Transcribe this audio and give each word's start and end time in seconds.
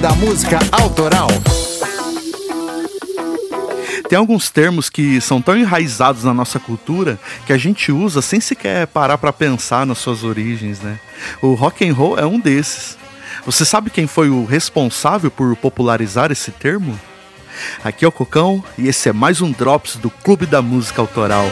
Da 0.00 0.12
Música 0.12 0.60
Autoral. 0.70 1.28
Tem 4.08 4.16
alguns 4.16 4.48
termos 4.48 4.88
que 4.88 5.20
são 5.20 5.42
tão 5.42 5.56
enraizados 5.56 6.22
na 6.22 6.32
nossa 6.32 6.60
cultura 6.60 7.18
que 7.44 7.52
a 7.52 7.58
gente 7.58 7.90
usa 7.90 8.22
sem 8.22 8.40
sequer 8.40 8.86
parar 8.86 9.18
para 9.18 9.32
pensar 9.32 9.84
nas 9.84 9.98
suas 9.98 10.22
origens, 10.22 10.80
né? 10.80 11.00
O 11.42 11.54
rock 11.54 11.88
and 11.88 11.92
roll 11.94 12.16
é 12.16 12.24
um 12.24 12.38
desses. 12.38 12.96
Você 13.44 13.64
sabe 13.64 13.90
quem 13.90 14.06
foi 14.06 14.30
o 14.30 14.44
responsável 14.44 15.30
por 15.30 15.56
popularizar 15.56 16.30
esse 16.30 16.52
termo? 16.52 16.98
Aqui 17.82 18.04
é 18.04 18.08
o 18.08 18.12
Cocão 18.12 18.62
e 18.76 18.86
esse 18.86 19.08
é 19.08 19.12
mais 19.12 19.40
um 19.40 19.50
Drops 19.50 19.96
do 19.96 20.10
Clube 20.10 20.46
da 20.46 20.62
Música 20.62 21.00
Autoral. 21.00 21.46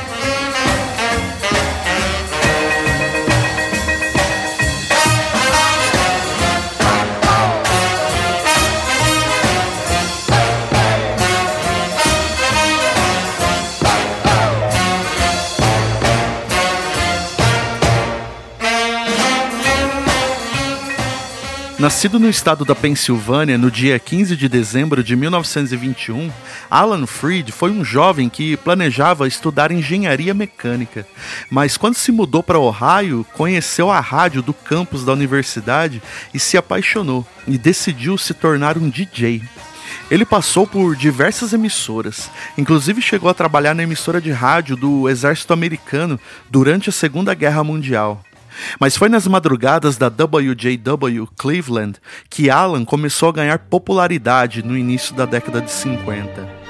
Nascido 21.79 22.19
no 22.19 22.31
estado 22.31 22.65
da 22.65 22.75
Pensilvânia 22.75 23.59
no 23.59 23.71
dia 23.71 23.99
15 23.99 24.35
de 24.35 24.49
dezembro 24.49 25.05
de 25.05 25.15
1921, 25.15 26.33
Alan 26.71 27.07
Freed 27.07 27.53
foi 27.53 27.71
um 27.71 27.85
jovem 27.85 28.31
que 28.31 28.57
planejava 28.57 29.29
estudar 29.29 29.71
engenharia 29.71 30.33
mecânica, 30.33 31.07
mas 31.51 31.77
quando 31.77 31.95
se 31.97 32.11
mudou 32.11 32.43
para 32.43 32.59
Ohio, 32.59 33.27
conheceu 33.35 33.91
a 33.91 34.01
rádio 34.01 34.41
do 34.41 34.55
campus 34.55 35.05
da 35.05 35.13
universidade 35.13 36.01
e 36.33 36.39
se 36.39 36.57
apaixonou 36.57 37.27
e 37.47 37.59
decidiu 37.59 38.17
se 38.17 38.33
tornar 38.33 38.79
um 38.79 38.89
DJ. 38.89 39.43
Ele 40.11 40.25
passou 40.25 40.67
por 40.67 40.97
diversas 40.97 41.53
emissoras, 41.53 42.31
inclusive 42.57 43.03
chegou 43.03 43.29
a 43.29 43.35
trabalhar 43.35 43.75
na 43.75 43.83
emissora 43.83 44.19
de 44.19 44.31
rádio 44.31 44.77
do 44.77 45.11
Exército 45.11 45.53
Americano 45.53 46.19
durante 46.49 46.89
a 46.89 46.93
Segunda 46.93 47.35
Guerra 47.35 47.63
Mundial. 47.63 48.25
Mas 48.79 48.97
foi 48.97 49.09
nas 49.09 49.27
madrugadas 49.27 49.97
da 49.97 50.09
WJW 50.09 51.29
Cleveland 51.37 51.99
que 52.29 52.51
Alan 52.51 52.85
começou 52.85 53.29
a 53.29 53.33
ganhar 53.33 53.59
popularidade 53.59 54.63
no 54.63 54.77
início 54.77 55.15
da 55.15 55.27
década 55.27 55.61
de 55.61 55.71
50. 55.71 56.67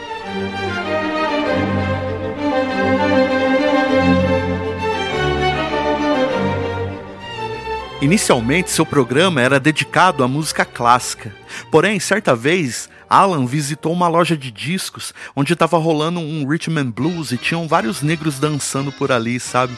Inicialmente, 8.00 8.71
seu 8.71 8.84
programa 8.84 9.41
era 9.41 9.59
dedicado 9.59 10.23
à 10.23 10.28
música 10.28 10.65
clássica. 10.65 11.34
Porém, 11.71 11.98
certa 11.98 12.37
vez, 12.37 12.91
Alan 13.09 13.47
visitou 13.47 13.93
uma 13.93 14.06
loja 14.06 14.37
de 14.37 14.50
discos 14.50 15.15
onde 15.34 15.55
estava 15.55 15.78
rolando 15.78 16.21
um 16.21 16.47
rhythm 16.47 16.78
and 16.78 16.91
blues 16.91 17.33
e 17.33 17.39
tinham 17.39 17.67
vários 17.67 18.03
negros 18.03 18.39
dançando 18.39 18.93
por 18.93 19.11
ali, 19.11 19.41
sabe? 19.41 19.77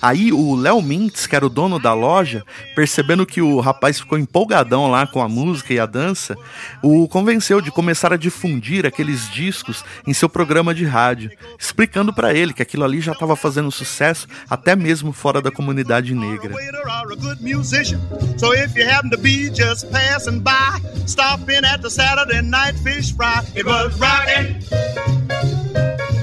Aí 0.00 0.32
o 0.32 0.54
Léo 0.54 0.80
Mintz, 0.82 1.26
que 1.26 1.36
era 1.36 1.46
o 1.46 1.50
dono 1.50 1.78
da 1.78 1.92
loja, 1.92 2.44
percebendo 2.74 3.26
que 3.26 3.40
o 3.40 3.60
rapaz 3.60 3.98
ficou 4.00 4.18
empolgadão 4.18 4.90
lá 4.90 5.06
com 5.06 5.22
a 5.22 5.28
música 5.28 5.72
e 5.72 5.80
a 5.80 5.86
dança, 5.86 6.36
o 6.82 7.08
convenceu 7.08 7.60
de 7.60 7.70
começar 7.70 8.12
a 8.12 8.16
difundir 8.16 8.86
aqueles 8.86 9.30
discos 9.30 9.84
em 10.06 10.12
seu 10.12 10.28
programa 10.28 10.74
de 10.74 10.84
rádio, 10.84 11.30
explicando 11.58 12.12
para 12.12 12.34
ele 12.34 12.52
que 12.52 12.62
aquilo 12.62 12.84
ali 12.84 13.00
já 13.00 13.12
estava 13.12 13.36
fazendo 13.36 13.70
sucesso 13.70 14.26
até 14.48 14.74
mesmo 14.74 15.12
fora 15.12 15.40
da 15.40 15.50
comunidade 15.50 16.14
negra. 16.14 16.54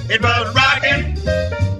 It 0.08 0.22
was 0.22 0.54
rocking. 0.54 1.75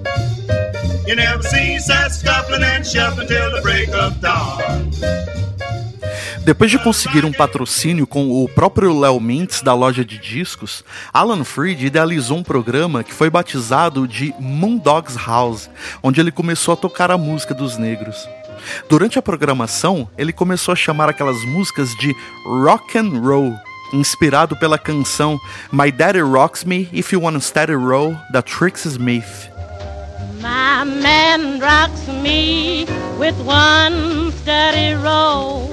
You 1.06 1.14
never 1.14 1.40
see 1.40 1.78
such 1.78 2.14
scuffling 2.14 2.64
and 2.64 2.82
shuffling 2.84 3.28
till 3.28 3.50
the 3.52 3.60
break 3.62 3.88
of 3.94 4.18
dawn. 4.20 4.90
Depois 6.44 6.68
de 6.68 6.78
conseguir 6.80 7.24
um 7.24 7.32
patrocínio 7.32 8.08
com 8.08 8.28
o 8.42 8.48
próprio 8.48 8.98
Léo 8.98 9.20
Mintz 9.20 9.62
da 9.62 9.72
loja 9.72 10.04
de 10.04 10.18
discos, 10.18 10.84
Alan 11.12 11.44
Freed 11.44 11.86
idealizou 11.86 12.38
um 12.38 12.42
programa 12.42 13.04
que 13.04 13.14
foi 13.14 13.30
batizado 13.30 14.06
de 14.08 14.34
Moondogs 14.40 15.16
House, 15.16 15.70
onde 16.02 16.20
ele 16.20 16.32
começou 16.32 16.74
a 16.74 16.76
tocar 16.76 17.12
a 17.12 17.18
música 17.18 17.54
dos 17.54 17.78
negros. 17.78 18.28
Durante 18.88 19.16
a 19.16 19.22
programação, 19.22 20.08
ele 20.18 20.32
começou 20.32 20.72
a 20.72 20.76
chamar 20.76 21.08
aquelas 21.08 21.40
músicas 21.44 21.90
de 22.00 22.12
rock 22.44 22.98
and 22.98 23.20
roll, 23.20 23.54
inspirado 23.92 24.56
pela 24.56 24.78
canção 24.78 25.38
My 25.72 25.92
Daddy 25.92 26.20
Rocks 26.20 26.64
Me 26.64 26.88
If 26.92 27.12
You 27.12 27.22
Want 27.22 27.36
a 27.36 27.40
Steady 27.40 27.74
Roll 27.74 28.16
da 28.32 28.42
Trixie 28.42 28.88
Smith. 28.88 29.55
My 30.40 30.84
man 30.84 31.60
rocks 31.60 32.06
me 32.08 32.84
with 33.18 33.38
one 33.44 34.30
steady 34.32 34.94
roll. 34.94 35.68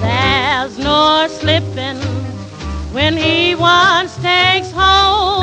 There's 0.00 0.78
no 0.78 1.26
slipping 1.28 2.00
when 2.92 3.16
he 3.16 3.54
once 3.54 4.16
takes 4.16 4.70
hold. 4.70 5.42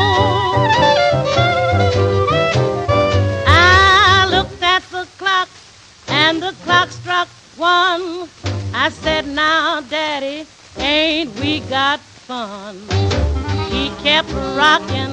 I 3.47 4.28
looked 4.29 4.62
at 4.62 4.84
the 4.91 5.07
clock 5.18 5.50
and 6.07 6.41
the 6.41 6.53
clock 6.63 6.90
struck 6.90 7.28
one. 7.57 8.28
I 8.74 8.90
said, 8.90 9.28
Now, 9.28 9.81
Daddy, 9.81 10.45
ain't 10.78 11.40
we 11.40 11.62
got 11.62 12.00
fun? 12.00 12.81
He 13.75 13.90
kept 14.02 14.31
rocking 14.56 15.12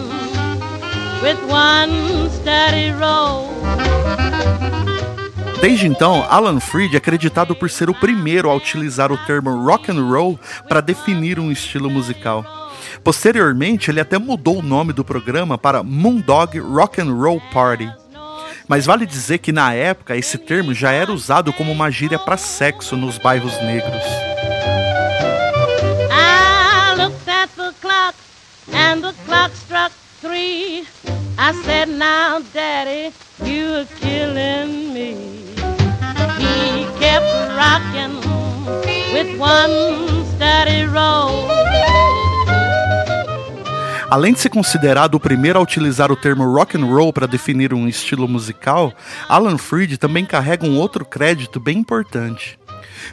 with 1.21 1.39
one 1.51 2.31
steady 2.31 2.93
roll. 2.93 3.51
Desde 5.61 5.87
então, 5.87 6.25
Alan 6.29 6.59
Freed 6.61 6.95
é 6.95 6.99
acreditado 6.99 7.55
por 7.55 7.71
ser 7.71 7.89
o 7.91 7.95
primeiro 7.95 8.51
a 8.51 8.55
utilizar 8.55 9.13
o 9.13 9.19
termo 9.27 9.65
rock 9.65 9.91
and 9.91 10.03
roll 10.03 10.39
para 10.69 10.81
definir 10.81 11.39
um 11.39 11.53
estilo 11.53 11.91
musical. 11.91 12.45
Posteriormente, 13.05 13.91
ele 13.91 14.01
até 14.01 14.19
mudou 14.19 14.59
o 14.59 14.63
nome 14.63 14.93
do 14.93 15.05
programa 15.05 15.57
para 15.57 15.83
Moondog 15.83 16.59
Rock 16.59 17.01
and 17.01 17.13
Roll 17.15 17.41
Party. 17.53 17.89
Mas 18.69 18.87
vale 18.87 19.07
dizer 19.07 19.39
que 19.39 19.53
na 19.53 19.73
época 19.73 20.17
esse 20.17 20.39
termo 20.39 20.73
já 20.73 20.93
era 20.93 21.13
usado 21.13 21.53
como 21.53 21.71
uma 21.71 21.91
gíria 21.91 22.19
para 22.19 22.37
sexo 22.37 22.97
nos 22.97 23.19
bairros 23.19 23.55
negros. 23.63 24.32
And 28.83 29.03
the 29.03 29.15
clock 29.27 29.53
struck 29.55 29.93
three. 30.21 30.85
I 31.39 31.53
said, 31.65 31.89
Now, 31.89 32.41
Daddy, 32.53 33.13
killing 34.01 34.93
me. 34.95 35.11
He 36.41 36.85
kept 37.03 37.31
rocking 37.61 38.15
with 39.15 39.31
one 39.39 39.75
steady 40.35 40.85
roll. 40.87 41.51
Além 44.11 44.35
de 44.35 44.41
ser 44.41 44.51
considerado 44.51 45.15
o 45.15 45.21
primeiro 45.21 45.59
a 45.59 45.63
utilizar 45.63 46.13
o 46.13 46.17
termo 46.17 46.45
rock 46.45 46.77
and 46.77 46.85
roll 46.85 47.15
para 47.15 47.27
definir 47.27 47.73
um 47.73 47.89
estilo 47.89 48.29
musical, 48.29 48.93
Alan 49.27 49.57
Freed 49.57 49.97
também 49.97 50.27
carrega 50.27 50.67
um 50.67 50.77
outro 50.77 51.03
crédito 51.03 51.59
bem 51.59 51.79
importante. 51.79 52.59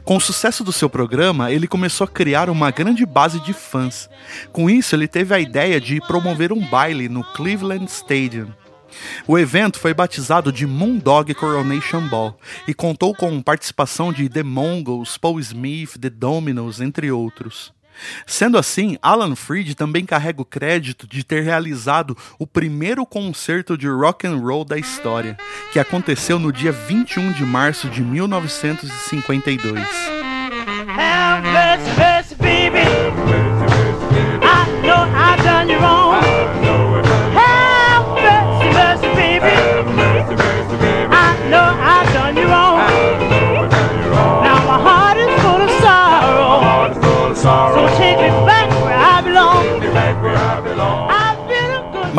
Com 0.03 0.17
o 0.17 0.21
sucesso 0.21 0.63
do 0.63 0.71
seu 0.71 0.89
programa, 0.89 1.51
ele 1.51 1.67
começou 1.67 2.05
a 2.05 2.09
criar 2.09 2.49
uma 2.49 2.71
grande 2.71 3.05
base 3.05 3.39
de 3.39 3.53
fãs. 3.53 4.09
Com 4.51 4.69
isso, 4.69 4.95
ele 4.95 5.07
teve 5.07 5.33
a 5.33 5.39
ideia 5.39 5.79
de 5.79 5.99
promover 6.01 6.51
um 6.51 6.65
baile 6.65 7.09
no 7.09 7.23
Cleveland 7.23 7.85
Stadium. 7.85 8.53
O 9.27 9.37
evento 9.37 9.79
foi 9.79 9.93
batizado 9.93 10.51
de 10.51 10.65
Moondog 10.65 11.33
Coronation 11.35 12.07
Ball 12.07 12.37
e 12.67 12.73
contou 12.73 13.13
com 13.13 13.41
participação 13.41 14.11
de 14.11 14.27
The 14.27 14.43
Mongols, 14.43 15.17
Paul 15.17 15.39
Smith, 15.39 15.97
The 15.99 16.09
Dominos, 16.09 16.81
entre 16.81 17.11
outros. 17.11 17.71
Sendo 18.25 18.57
assim, 18.57 18.97
Alan 19.01 19.35
Freed 19.35 19.75
também 19.75 20.05
carrega 20.05 20.41
o 20.41 20.45
crédito 20.45 21.05
de 21.07 21.23
ter 21.23 21.43
realizado 21.43 22.17
o 22.37 22.47
primeiro 22.47 23.05
concerto 23.05 23.77
de 23.77 23.87
rock 23.87 24.27
and 24.27 24.37
roll 24.37 24.65
da 24.65 24.77
história, 24.77 25.37
que 25.71 25.79
aconteceu 25.79 26.39
no 26.39 26.51
dia 26.51 26.71
21 26.71 27.33
de 27.33 27.43
março 27.43 27.89
de 27.89 28.01
1952. 28.01 30.18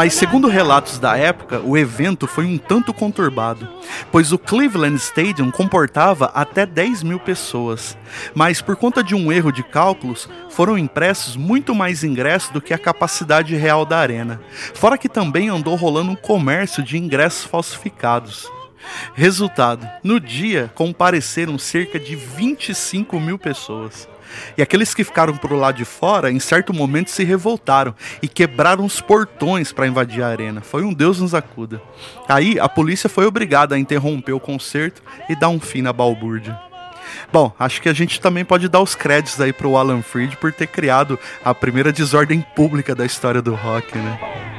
Mas 0.01 0.15
segundo 0.15 0.49
relatos 0.49 0.99
da 0.99 1.15
época, 1.15 1.61
o 1.61 1.77
evento 1.77 2.27
foi 2.27 2.47
um 2.47 2.57
tanto 2.57 2.91
conturbado, 2.91 3.69
pois 4.11 4.33
o 4.33 4.39
Cleveland 4.39 4.97
Stadium 4.97 5.51
comportava 5.51 6.33
até 6.35 6.65
10 6.65 7.03
mil 7.03 7.21
pessoas. 7.21 7.99
Mas 8.35 8.63
por 8.63 8.77
conta 8.77 9.05
de 9.05 9.15
um 9.15 9.31
erro 9.31 9.53
de 9.53 9.63
cálculos, 9.63 10.27
foram 10.49 10.79
impressos 10.79 11.37
muito 11.37 11.75
mais 11.75 12.03
ingressos 12.03 12.49
do 12.49 12.63
que 12.63 12.73
a 12.73 12.79
capacidade 12.79 13.55
real 13.55 13.85
da 13.85 13.99
arena. 13.99 14.41
Fora 14.73 14.97
que 14.97 15.07
também 15.07 15.51
andou 15.51 15.75
rolando 15.75 16.13
um 16.13 16.17
comércio 16.17 16.83
de 16.83 16.97
ingressos 16.97 17.45
falsificados. 17.45 18.51
Resultado: 19.13 19.87
no 20.03 20.19
dia 20.19 20.73
compareceram 20.75 21.59
cerca 21.59 22.01
de 22.01 22.17
25 22.17 23.21
mil 23.21 23.39
pessoas. 23.39 24.09
E 24.57 24.63
aqueles 24.63 24.95
que 24.95 25.05
ficaram 25.05 25.37
pro 25.37 25.57
lado 25.57 25.77
de 25.77 25.85
fora, 25.85 26.31
em 26.31 26.39
certo 26.39 26.73
momento 26.73 27.11
se 27.11 27.25
revoltaram 27.25 27.95
e 28.23 28.29
quebraram 28.29 28.85
os 28.85 29.01
portões 29.01 29.73
para 29.73 29.87
invadir 29.87 30.23
a 30.23 30.29
arena. 30.29 30.61
Foi 30.61 30.83
um 30.83 30.93
Deus 30.93 31.21
nos 31.21 31.35
acuda. 31.35 31.81
Aí 32.29 32.59
a 32.59 32.69
polícia 32.69 33.09
foi 33.09 33.27
obrigada 33.27 33.75
a 33.75 33.79
interromper 33.79 34.33
o 34.33 34.41
concerto 34.41 35.03
e 35.29 35.37
dar 35.37 35.49
um 35.49 35.61
fim 35.61 35.83
na 35.83 35.93
balbúrdia. 35.93 36.59
Bom, 37.33 37.53
acho 37.59 37.81
que 37.81 37.89
a 37.89 37.93
gente 37.93 38.21
também 38.21 38.45
pode 38.45 38.69
dar 38.69 38.81
os 38.81 38.95
créditos 38.95 39.41
aí 39.41 39.53
pro 39.53 39.77
Alan 39.77 40.03
Freed 40.03 40.37
por 40.37 40.53
ter 40.53 40.67
criado 40.67 41.19
a 41.45 41.55
primeira 41.55 41.93
desordem 41.93 42.45
pública 42.55 42.95
da 42.95 43.07
história 43.07 43.43
do 43.43 43.55
rock, 43.55 43.97
né? 43.97 44.50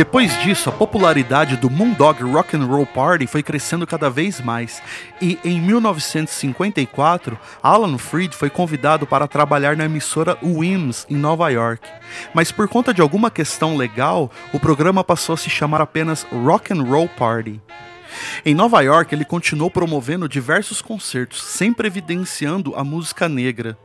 Depois 0.00 0.34
disso, 0.40 0.70
a 0.70 0.72
popularidade 0.72 1.58
do 1.58 1.68
Moondog 1.68 2.22
Rock 2.22 2.56
and 2.56 2.64
Roll 2.64 2.86
Party 2.86 3.26
foi 3.26 3.42
crescendo 3.42 3.86
cada 3.86 4.08
vez 4.08 4.40
mais, 4.40 4.82
e 5.20 5.38
em 5.44 5.60
1954, 5.60 7.38
Alan 7.62 7.98
Freed 7.98 8.34
foi 8.34 8.48
convidado 8.48 9.06
para 9.06 9.28
trabalhar 9.28 9.76
na 9.76 9.84
emissora 9.84 10.38
WIMS 10.42 11.04
em 11.10 11.16
Nova 11.16 11.50
York. 11.50 11.86
Mas 12.32 12.50
por 12.50 12.66
conta 12.66 12.94
de 12.94 13.02
alguma 13.02 13.30
questão 13.30 13.76
legal, 13.76 14.30
o 14.54 14.58
programa 14.58 15.04
passou 15.04 15.34
a 15.34 15.36
se 15.36 15.50
chamar 15.50 15.82
apenas 15.82 16.26
Rock 16.32 16.72
and 16.72 16.82
Roll 16.82 17.06
Party. 17.06 17.60
Em 18.42 18.54
Nova 18.54 18.80
York, 18.80 19.14
ele 19.14 19.26
continuou 19.26 19.70
promovendo 19.70 20.26
diversos 20.26 20.80
concertos, 20.80 21.42
sempre 21.42 21.86
evidenciando 21.86 22.74
a 22.74 22.82
música 22.82 23.28
negra. 23.28 23.76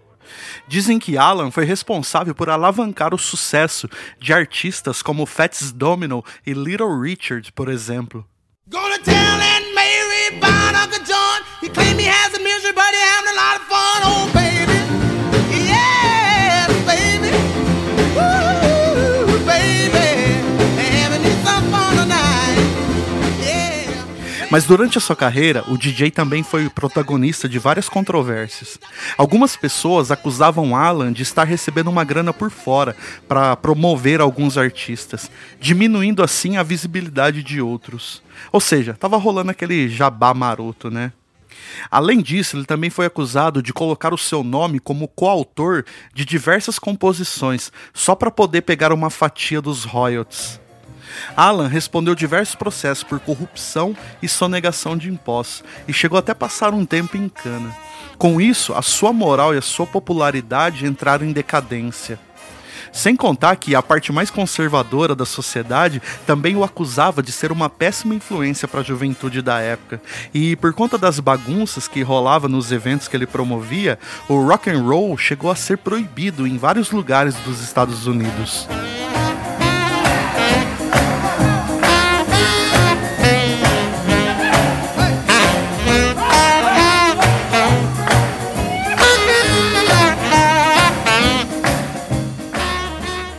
Dizem 0.68 1.00
que 1.00 1.18
Alan 1.18 1.52
foi 1.52 1.66
responsável 1.66 2.34
por 2.34 2.50
alavancar 2.50 3.14
o 3.14 3.18
sucesso 3.18 3.90
de 4.20 4.34
artistas 4.34 5.02
como 5.02 5.26
Fats 5.26 5.72
Domino 5.72 6.24
e 6.46 6.54
Little 6.54 7.00
Richard, 7.00 7.52
por 7.52 7.70
exemplo. 7.70 8.26
Mas 24.56 24.64
durante 24.64 24.98
a 24.98 25.02
sua 25.02 25.18
carreira, 25.18 25.66
o 25.68 25.78
DJ 25.78 26.12
também 26.12 26.42
foi 26.42 26.70
protagonista 26.70 27.50
de 27.50 27.60
várias 27.60 27.90
controvérsias. 27.90 28.80
Algumas 29.18 29.58
pessoas 29.58 30.12
acusavam 30.12 30.78
Alan 30.78 31.12
de 31.12 31.24
estar 31.24 31.44
recebendo 31.44 31.90
uma 31.90 32.06
grana 32.06 32.32
por 32.32 32.50
fora 32.50 32.96
para 33.28 33.58
promover 33.58 34.22
alguns 34.22 34.58
artistas, 34.58 35.30
diminuindo 35.60 36.24
assim 36.24 36.56
a 36.56 36.64
visibilidade 36.64 37.44
de 37.44 37.60
outros. 37.60 38.24
Ou 38.50 38.62
seja, 38.62 38.94
estava 38.94 39.18
rolando 39.18 39.52
aquele 39.52 39.90
jabá 39.90 40.34
maroto, 40.34 40.90
né? 40.90 41.12
Além 41.92 42.22
disso, 42.22 42.56
ele 42.56 42.66
também 42.66 42.90
foi 42.90 43.06
acusado 43.06 43.62
de 43.62 43.74
colocar 43.74 44.14
o 44.14 44.18
seu 44.18 44.42
nome 44.42 44.80
como 44.80 45.10
coautor 45.10 45.84
de 46.14 46.24
diversas 46.24 46.80
composições, 46.80 47.74
só 47.94 48.16
para 48.16 48.32
poder 48.32 48.62
pegar 48.62 48.94
uma 48.94 49.10
fatia 49.10 49.62
dos 49.62 49.84
royalties. 49.84 50.64
Alan 51.36 51.68
respondeu 51.68 52.16
diversos 52.16 52.56
processos 52.56 53.04
por 53.04 53.20
corrupção 53.20 53.96
e 54.22 54.28
sonegação 54.28 54.98
de 54.98 55.10
impostos 55.10 55.64
e 55.88 55.94
chegou 55.94 56.18
até 56.18 56.34
passar 56.34 56.74
um 56.74 56.86
tempo 56.86 57.18
em 57.18 57.30
cana. 57.30 57.76
Com 58.18 58.40
isso, 58.40 58.74
a 58.74 58.82
sua 58.82 59.12
moral 59.12 59.54
e 59.54 59.58
a 59.58 59.62
sua 59.62 59.86
popularidade 59.86 60.86
entraram 60.86 61.26
em 61.26 61.32
decadência. 61.32 62.20
Sem 62.96 63.14
contar 63.14 63.58
que 63.58 63.76
a 63.76 63.84
parte 63.84 64.14
mais 64.14 64.32
conservadora 64.32 65.14
da 65.14 65.26
sociedade 65.26 66.02
também 66.26 66.56
o 66.56 66.64
acusava 66.64 67.22
de 67.22 67.30
ser 67.30 67.52
uma 67.52 67.70
péssima 67.70 68.16
influência 68.16 68.70
para 68.70 68.80
a 68.80 68.84
juventude 68.84 69.42
da 69.42 69.60
época. 69.60 70.02
E 70.34 70.56
por 70.56 70.74
conta 70.74 70.98
das 70.98 71.20
bagunças 71.20 71.90
que 71.90 72.02
rolava 72.02 72.48
nos 72.48 72.72
eventos 72.72 73.10
que 73.10 73.18
ele 73.18 73.28
promovia, 73.28 74.00
o 74.30 74.42
rock 74.48 74.70
and 74.70 74.82
roll 74.82 75.18
chegou 75.18 75.52
a 75.52 75.56
ser 75.56 75.78
proibido 75.78 76.48
em 76.48 76.58
vários 76.58 76.90
lugares 76.92 77.36
dos 77.44 77.60
Estados 77.60 78.08
Unidos. 78.08 78.66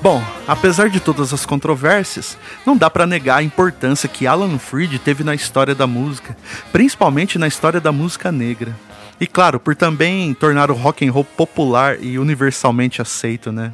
Bom, 0.06 0.22
apesar 0.46 0.88
de 0.88 1.00
todas 1.00 1.34
as 1.34 1.44
controvérsias, 1.44 2.38
não 2.64 2.76
dá 2.76 2.88
para 2.88 3.08
negar 3.08 3.38
a 3.38 3.42
importância 3.42 4.08
que 4.08 4.24
Alan 4.24 4.56
Freed 4.56 5.00
teve 5.00 5.24
na 5.24 5.34
história 5.34 5.74
da 5.74 5.84
música, 5.84 6.36
principalmente 6.70 7.40
na 7.40 7.48
história 7.48 7.80
da 7.80 7.90
música 7.90 8.30
negra. 8.30 8.72
E 9.20 9.26
claro, 9.26 9.58
por 9.58 9.74
também 9.74 10.32
tornar 10.32 10.70
o 10.70 10.74
rock 10.74 11.04
and 11.04 11.10
roll 11.10 11.24
popular 11.24 12.00
e 12.00 12.20
universalmente 12.20 13.02
aceito, 13.02 13.50
né? 13.50 13.72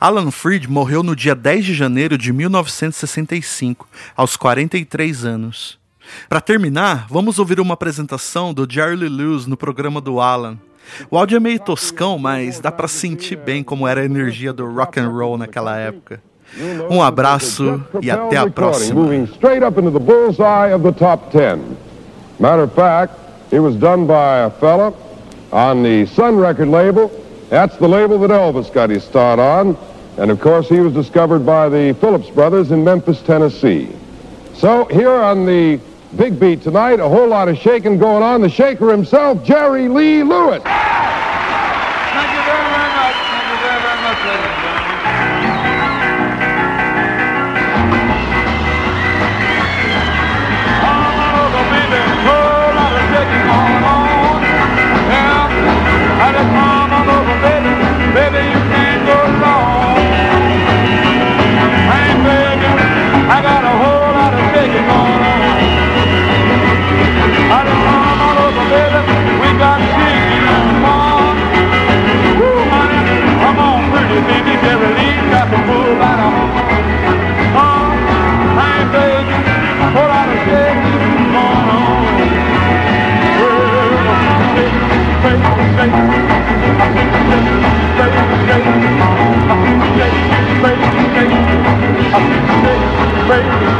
Alan 0.00 0.30
Freed 0.30 0.66
morreu 0.68 1.02
no 1.02 1.14
dia 1.14 1.34
10 1.34 1.66
de 1.66 1.74
janeiro 1.74 2.16
de 2.16 2.32
1965, 2.32 3.86
aos 4.16 4.38
43 4.38 5.26
anos. 5.26 5.78
Para 6.30 6.40
terminar, 6.40 7.06
vamos 7.10 7.38
ouvir 7.38 7.60
uma 7.60 7.74
apresentação 7.74 8.54
do 8.54 8.66
Jerry 8.66 8.96
Lee 8.96 9.10
Lewis 9.10 9.44
no 9.44 9.58
programa 9.58 10.00
do 10.00 10.18
Alan, 10.18 10.58
o 11.10 11.18
áudio 11.18 11.36
é 11.36 11.40
meio 11.40 11.58
toscão, 11.58 12.18
mas 12.18 12.60
dá 12.60 12.70
para 12.70 12.88
sentir 12.88 13.36
bem 13.36 13.62
como 13.62 13.86
era 13.86 14.00
a 14.00 14.04
energia 14.04 14.52
do 14.52 14.66
rock 14.66 14.98
and 14.98 15.08
roll 15.08 15.38
naquela 15.38 15.76
época. 15.76 16.20
Um 16.90 17.02
abraço 17.02 17.82
e 18.02 18.10
até 18.10 18.36
a 18.36 18.48
próxima. 18.50 19.00
Matter 22.40 22.64
of 22.64 22.74
fact, 22.74 23.14
it 23.52 23.60
was 23.60 23.76
done 23.76 24.06
by 24.06 24.46
a 24.46 24.50
fella 24.50 24.92
on 25.52 25.82
the 25.82 26.06
Sun 26.06 26.40
record 26.40 26.68
label. 26.68 27.10
That's 27.50 27.76
the 27.76 27.86
label 27.86 28.18
that 28.18 28.30
Elvis 28.30 28.72
got 28.72 28.90
his 28.90 29.04
start 29.04 29.38
on. 29.38 29.76
And 30.18 30.30
of 30.30 30.40
course, 30.40 30.68
he 30.68 30.80
was 30.80 30.92
discovered 30.92 31.46
by 31.46 31.68
the 31.68 31.94
Phillips 32.00 32.30
brothers 32.30 32.72
in 32.72 32.82
Memphis, 32.82 33.22
Tennessee. 33.22 33.88
So 34.54 34.86
here 34.86 35.12
on 35.12 35.46
the 35.46 35.78
Big 36.16 36.38
beat 36.38 36.62
tonight, 36.62 37.00
a 37.00 37.08
whole 37.08 37.28
lot 37.28 37.48
of 37.48 37.56
shaking 37.56 37.98
going 37.98 38.22
on. 38.22 38.42
The 38.42 38.50
shaker 38.50 38.90
himself, 38.90 39.42
Jerry 39.44 39.88
Lee 39.88 40.22
Lewis. 40.22 40.62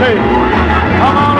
Come 0.02 1.16
on 1.16 1.31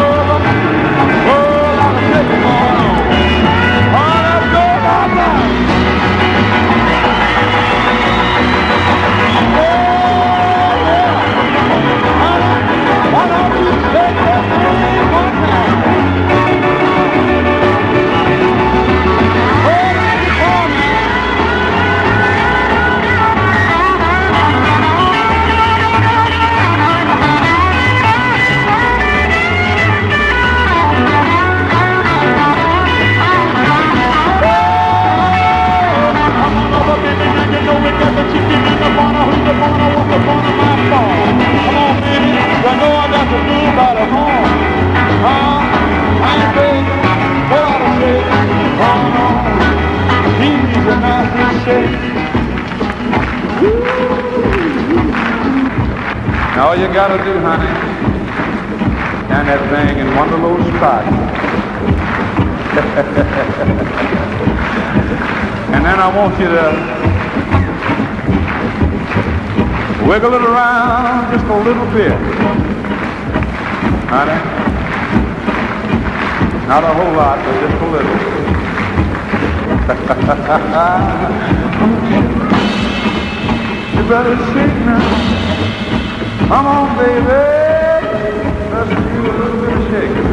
all 56.62 56.76
you 56.76 56.87
gotta 56.95 57.19
do, 57.25 57.40
honey, 57.40 57.66
stand 59.26 59.49
that 59.49 59.61
thing 59.75 59.99
in 59.99 60.14
one 60.14 60.31
little 60.31 60.62
spot. 60.78 61.02
and 65.75 65.85
then 65.85 65.99
I 65.99 66.07
want 66.16 66.38
you 66.38 66.47
to 66.47 66.71
wiggle 70.07 70.35
it 70.35 70.42
around 70.42 71.33
just 71.33 71.45
a 71.47 71.57
little 71.66 71.87
bit. 71.90 72.12
Honey. 74.07 74.38
Not 76.69 76.85
a 76.85 76.95
whole 76.95 77.12
lot, 77.12 77.45
but 77.45 77.61
just 77.61 77.83
a 77.83 77.87
little. 77.90 78.16
you 83.97 84.02
better 84.09 84.37
shake 84.52 84.76
now. 84.87 85.51
Come 86.52 86.66
on, 86.66 86.99
baby. 86.99 87.25
Let's 88.73 88.90
a 88.92 89.32
little 89.32 89.59
bit 89.59 89.73
of 89.73 89.85
shaking. 89.88 90.26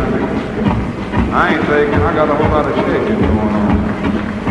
I 1.31 1.53
ain't 1.53 1.65
shaking. 1.65 1.93
I 1.93 2.13
got 2.13 2.29
a 2.29 2.35
whole 2.35 2.49
lot 2.49 2.69
of 2.69 2.75
shaking 2.75 3.19
going 3.21 3.55
on. 3.55 4.48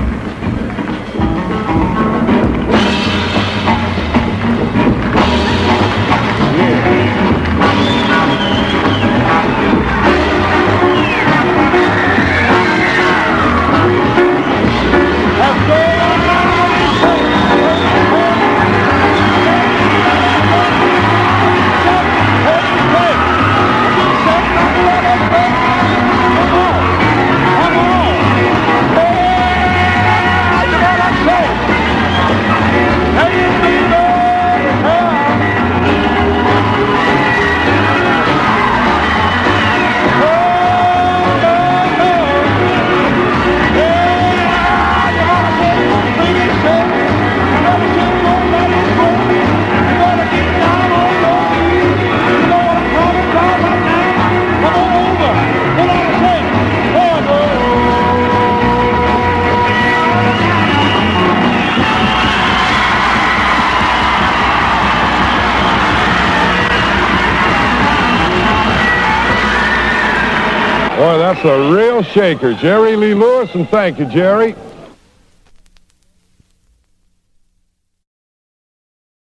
That's 71.34 71.44
a 71.44 71.74
real 71.74 72.02
shaker. 72.02 72.54
Jerry 72.54 72.96
Lee 72.96 73.12
Lewis, 73.12 73.54
and 73.54 73.68
thank 73.68 73.98
you, 73.98 74.06
Jerry. 74.06 74.54